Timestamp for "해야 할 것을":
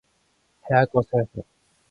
0.67-1.11